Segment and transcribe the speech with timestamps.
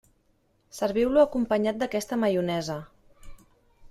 [0.77, 2.79] Serviu-lo acompanyat d'aquesta maionesa.